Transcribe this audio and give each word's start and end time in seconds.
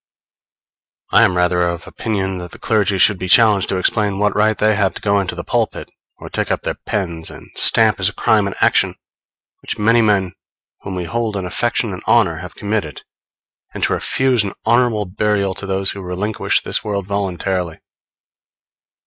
I 1.11 1.21
am 1.21 1.37
rather 1.37 1.61
of 1.61 1.85
opinion 1.85 2.39
that 2.39 2.49
the 2.53 2.57
clergy 2.57 2.97
should 2.97 3.19
be 3.19 3.27
challenged 3.29 3.69
to 3.69 3.77
explain 3.77 4.17
what 4.17 4.35
right 4.35 4.57
they 4.57 4.73
have 4.75 4.95
to 4.95 5.01
go 5.03 5.19
into 5.19 5.35
the 5.35 5.43
pulpit, 5.43 5.91
or 6.17 6.27
take 6.27 6.49
up 6.49 6.63
their 6.63 6.73
pens, 6.73 7.29
and 7.29 7.51
stamp 7.55 7.99
as 7.99 8.09
a 8.09 8.13
crime 8.13 8.47
an 8.47 8.55
action 8.61 8.95
which 9.61 9.77
many 9.77 10.01
men 10.01 10.33
whom 10.81 10.95
we 10.95 11.03
hold 11.03 11.35
in 11.35 11.45
affection 11.45 11.93
and 11.93 12.01
honor 12.07 12.37
have 12.37 12.55
committed; 12.55 13.03
and 13.75 13.83
to 13.83 13.93
refuse 13.93 14.43
an 14.43 14.53
honorable 14.65 15.05
burial 15.05 15.53
to 15.53 15.67
those 15.67 15.91
who 15.91 16.01
relinquish 16.01 16.61
this 16.63 16.83
world 16.83 17.05
voluntarily. 17.05 17.77